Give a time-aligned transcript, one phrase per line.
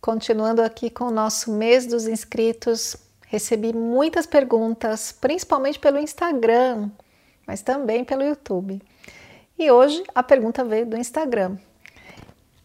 [0.00, 6.88] Continuando aqui com o nosso mês dos inscritos, recebi muitas perguntas, principalmente pelo Instagram,
[7.46, 8.80] mas também pelo YouTube.
[9.58, 11.58] E hoje a pergunta veio do Instagram.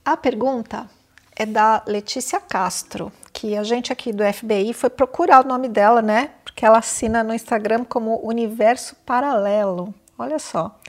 [0.06, 0.90] A pergunta
[1.36, 6.02] é da Letícia Castro, que a gente aqui do FBI foi procurar o nome dela,
[6.02, 6.32] né?
[6.46, 9.94] Porque ela assina no Instagram como Universo Paralelo.
[10.18, 10.80] Olha só.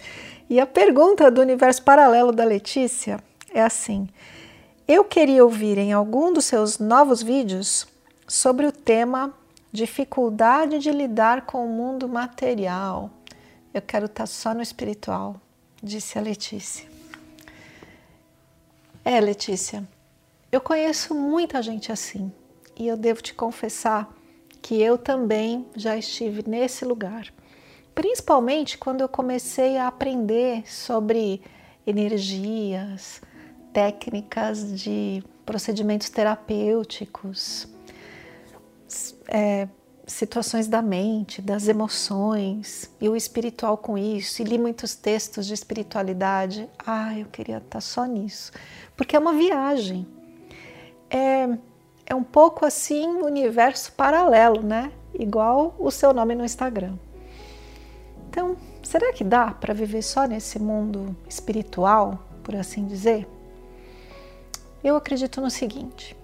[0.48, 3.18] E a pergunta do Universo Paralelo da Letícia
[3.52, 4.08] é assim:
[4.88, 7.86] eu queria ouvir em algum dos seus novos vídeos
[8.28, 9.34] sobre o tema
[9.72, 13.10] dificuldade de lidar com o mundo material.
[13.74, 15.40] Eu quero estar só no espiritual,
[15.82, 16.88] disse a Letícia.
[19.04, 19.86] É, Letícia,
[20.50, 22.32] eu conheço muita gente assim
[22.76, 24.08] e eu devo te confessar
[24.62, 27.32] que eu também já estive nesse lugar.
[27.94, 31.42] Principalmente quando eu comecei a aprender sobre
[31.86, 33.20] energias,
[33.76, 37.68] técnicas de procedimentos terapêuticos,
[39.28, 39.68] é,
[40.06, 45.52] situações da mente, das emoções e o espiritual com isso, e li muitos textos de
[45.52, 46.66] espiritualidade.
[46.86, 48.50] Ah, eu queria estar só nisso,
[48.96, 50.06] porque é uma viagem.
[51.10, 51.46] É,
[52.06, 54.90] é um pouco assim um universo paralelo, né?
[55.12, 56.94] Igual o seu nome no Instagram.
[58.30, 63.35] Então, será que dá para viver só nesse mundo espiritual, por assim dizer?
[64.86, 66.16] Eu acredito no seguinte: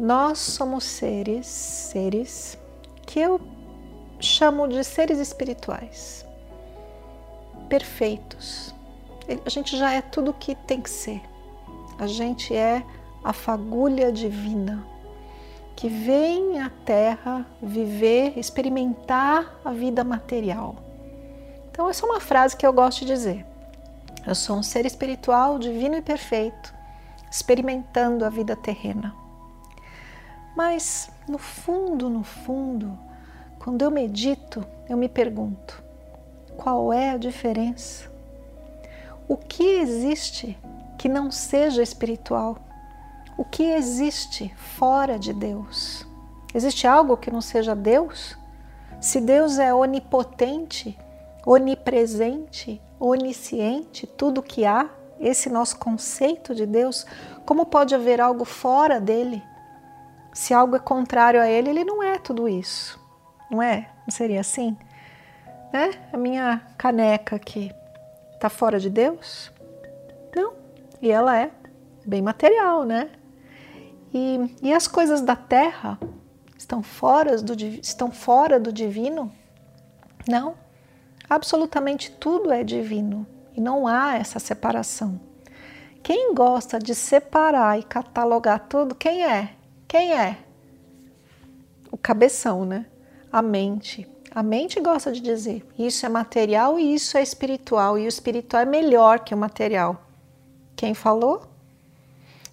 [0.00, 2.56] nós somos seres, seres
[3.02, 3.38] que eu
[4.18, 6.24] chamo de seres espirituais,
[7.68, 8.74] perfeitos.
[9.44, 11.20] A gente já é tudo o que tem que ser.
[11.98, 12.82] A gente é
[13.22, 14.82] a fagulha divina
[15.76, 20.74] que vem à Terra viver, experimentar a vida material.
[21.70, 23.44] Então, essa é uma frase que eu gosto de dizer.
[24.26, 26.77] Eu sou um ser espiritual, divino e perfeito,
[27.30, 29.14] experimentando a vida terrena.
[30.56, 32.98] Mas no fundo, no fundo,
[33.58, 35.82] quando eu medito, eu me pergunto:
[36.56, 38.10] qual é a diferença?
[39.28, 40.58] O que existe
[40.96, 42.58] que não seja espiritual?
[43.36, 46.06] O que existe fora de Deus?
[46.52, 48.36] Existe algo que não seja Deus?
[49.00, 50.98] Se Deus é onipotente,
[51.46, 57.06] onipresente, onisciente, tudo que há, esse nosso conceito de Deus,
[57.44, 59.42] como pode haver algo fora dele?
[60.32, 63.00] Se algo é contrário a ele, ele não é tudo isso,
[63.50, 63.90] não é?
[64.06, 64.76] Não seria assim?
[65.72, 65.90] Né?
[66.12, 67.72] A minha caneca aqui
[68.34, 69.50] está fora de Deus?
[70.34, 70.54] Não,
[71.02, 71.50] e ela é
[72.06, 73.10] bem material, né?
[74.14, 75.98] E, e as coisas da terra
[76.56, 79.32] estão fora, do, estão fora do divino?
[80.28, 80.54] Não,
[81.28, 83.26] absolutamente tudo é divino
[83.58, 85.20] e não há essa separação.
[86.00, 89.52] Quem gosta de separar e catalogar tudo, quem é?
[89.88, 90.38] Quem é?
[91.90, 92.86] O cabeção, né?
[93.32, 94.08] A mente.
[94.30, 98.62] A mente gosta de dizer isso é material e isso é espiritual, e o espiritual
[98.62, 100.06] é melhor que o material.
[100.76, 101.48] Quem falou?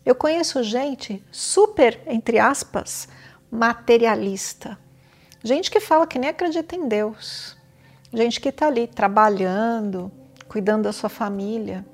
[0.03, 3.07] Eu conheço gente super, entre aspas,
[3.51, 4.75] materialista.
[5.43, 7.55] Gente que fala que nem acredita em Deus.
[8.11, 10.11] Gente que está ali trabalhando,
[10.55, 11.85] cuidando da sua família.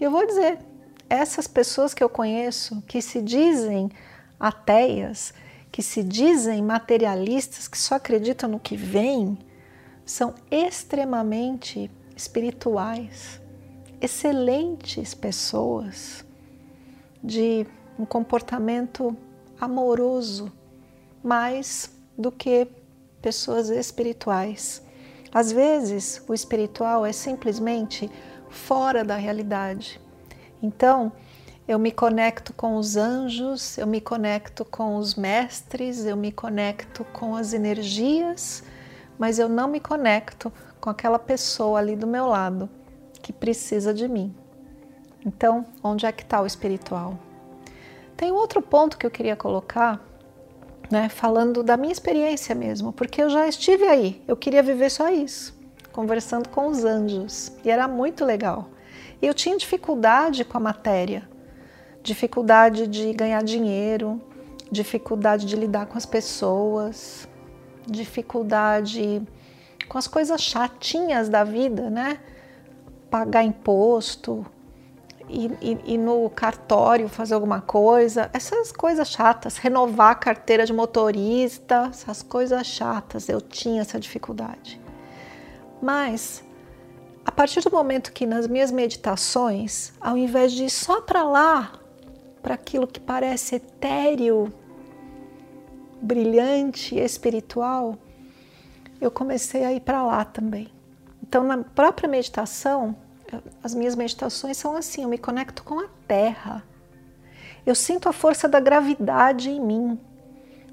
[0.00, 0.58] E eu vou dizer,
[1.06, 3.90] essas pessoas que eu conheço que se dizem
[4.40, 5.34] ateias,
[5.70, 9.36] que se dizem materialistas, que só acreditam no que vem,
[10.06, 13.38] são extremamente espirituais,
[14.00, 16.24] excelentes pessoas
[17.22, 17.66] de
[17.98, 19.14] um comportamento
[19.60, 20.50] amoroso,
[21.22, 22.66] mais do que
[23.20, 24.85] pessoas espirituais.
[25.32, 28.10] Às vezes, o espiritual é simplesmente
[28.48, 30.00] fora da realidade.
[30.62, 31.12] Então,
[31.68, 37.04] eu me conecto com os anjos, eu me conecto com os mestres, eu me conecto
[37.12, 38.62] com as energias,
[39.18, 42.70] mas eu não me conecto com aquela pessoa ali do meu lado
[43.20, 44.32] que precisa de mim.
[45.24, 47.18] Então, onde é que está o espiritual?
[48.16, 50.00] Tem outro ponto que eu queria colocar
[50.90, 55.10] né, falando da minha experiência mesmo, porque eu já estive aí, eu queria viver só
[55.10, 55.58] isso,
[55.92, 58.68] conversando com os anjos, e era muito legal.
[59.20, 61.28] E eu tinha dificuldade com a matéria,
[62.02, 64.20] dificuldade de ganhar dinheiro,
[64.70, 67.26] dificuldade de lidar com as pessoas,
[67.86, 69.22] dificuldade
[69.88, 72.18] com as coisas chatinhas da vida, né?
[73.10, 74.44] Pagar imposto,
[75.28, 82.22] ir, no cartório fazer alguma coisa, essas coisas chatas, renovar a carteira de motorista, essas
[82.22, 84.80] coisas chatas, eu tinha essa dificuldade.
[85.82, 86.44] Mas
[87.24, 91.72] a partir do momento que nas minhas meditações, ao invés de ir só para lá,
[92.40, 94.52] para aquilo que parece etéreo,
[96.00, 97.98] brilhante, espiritual,
[99.00, 100.68] eu comecei a ir para lá também.
[101.20, 102.94] Então, na própria meditação,
[103.62, 106.62] as minhas meditações são assim: eu me conecto com a terra.
[107.64, 109.98] Eu sinto a força da gravidade em mim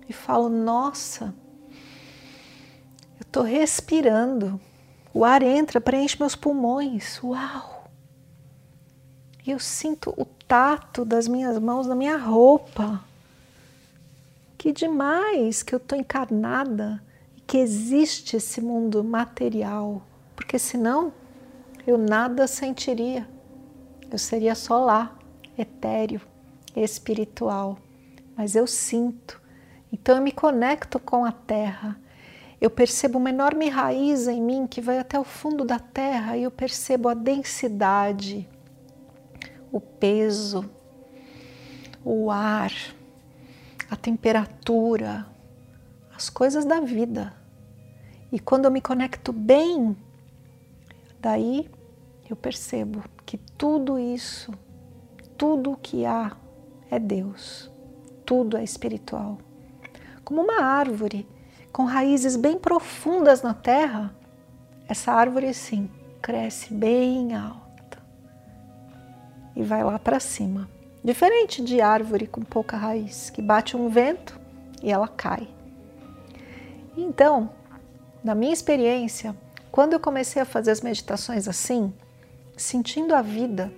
[0.08, 1.34] e falo: nossa,
[3.20, 4.60] eu estou respirando.
[5.14, 7.20] O ar entra, preenche meus pulmões.
[7.24, 7.84] Uau!
[9.46, 13.04] E eu sinto o tato das minhas mãos na minha roupa.
[14.58, 17.04] Que demais que eu estou encarnada
[17.36, 20.02] e que existe esse mundo material,
[20.36, 21.12] porque senão
[21.86, 23.28] eu nada sentiria.
[24.10, 25.18] Eu seria só lá,
[25.58, 26.22] etéreo,
[26.76, 27.78] espiritual.
[28.36, 29.42] Mas eu sinto.
[29.92, 32.00] Então eu me conecto com a terra.
[32.60, 36.44] Eu percebo uma enorme raiz em mim que vai até o fundo da terra e
[36.44, 38.48] eu percebo a densidade,
[39.70, 40.70] o peso,
[42.06, 42.72] o ar,
[43.90, 45.28] a temperatura,
[46.16, 47.34] as coisas da vida.
[48.32, 49.96] E quando eu me conecto bem
[51.24, 51.72] Daí
[52.30, 54.52] eu percebo que tudo isso,
[55.38, 56.36] tudo o que há
[56.92, 57.72] é Deus,
[58.26, 59.38] tudo é espiritual.
[60.26, 61.26] Como uma árvore
[61.72, 64.14] com raízes bem profundas na terra,
[64.86, 65.90] essa árvore sim
[66.22, 68.04] cresce bem alta
[69.56, 70.70] e vai lá para cima.
[71.02, 74.38] Diferente de árvore com pouca raiz, que bate um vento
[74.82, 75.48] e ela cai.
[76.98, 77.50] Então,
[78.22, 79.34] na minha experiência,
[79.74, 81.92] quando eu comecei a fazer as meditações assim,
[82.56, 83.74] sentindo a vida,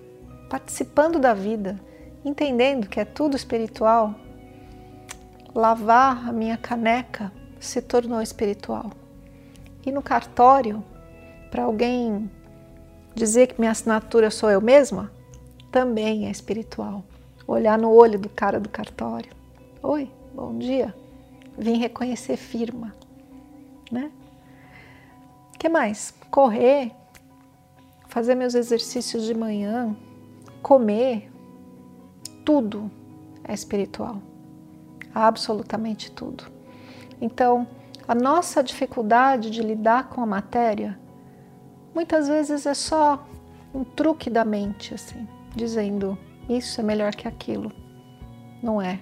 [0.50, 1.80] participando da vida,
[2.26, 4.14] entendendo que é tudo espiritual,
[5.54, 7.32] lavar a minha caneca
[7.62, 8.92] se tornou espiritual.
[9.86, 10.84] E no cartório,
[11.50, 12.30] para alguém
[13.16, 15.10] dizer que minha assinatura sou eu mesma,
[15.72, 17.06] também é espiritual.
[17.48, 19.32] Olhar no olho do cara do cartório.
[19.82, 20.94] Oi, bom dia.
[21.58, 22.94] Vim reconhecer firma,
[23.90, 24.12] né?
[25.66, 26.14] Que mais?
[26.30, 26.92] Correr,
[28.08, 29.98] fazer meus exercícios de manhã,
[30.62, 31.32] comer,
[32.46, 32.92] tudo
[33.44, 34.22] é espiritual.
[35.12, 36.44] Absolutamente tudo.
[37.20, 37.68] Então,
[38.08, 41.00] a nossa dificuldade de lidar com a matéria
[41.96, 43.28] muitas vezes é só
[43.74, 46.16] um truque da mente, assim, dizendo
[46.48, 47.72] isso é melhor que aquilo.
[48.62, 49.00] Não é.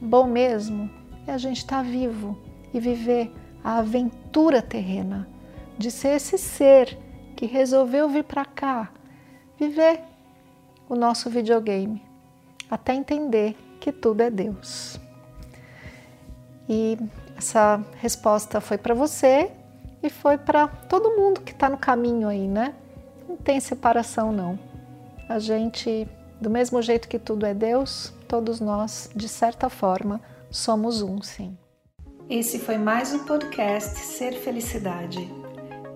[0.00, 0.88] Bom mesmo
[1.26, 2.38] é a gente estar tá vivo
[2.72, 3.32] e viver
[3.64, 5.28] a aventura terrena
[5.80, 6.98] de ser esse ser
[7.34, 8.92] que resolveu vir para cá,
[9.58, 10.02] viver
[10.86, 12.02] o nosso videogame,
[12.70, 15.00] até entender que tudo é Deus.
[16.68, 16.98] E
[17.34, 19.50] essa resposta foi para você
[20.02, 22.74] e foi para todo mundo que está no caminho aí, né?
[23.26, 24.58] Não tem separação, não.
[25.30, 26.06] A gente,
[26.38, 31.56] do mesmo jeito que tudo é Deus, todos nós, de certa forma, somos um, sim.
[32.28, 35.39] Esse foi mais um podcast Ser Felicidade.